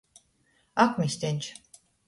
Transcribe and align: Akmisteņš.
Akmisteņš. 0.85 1.53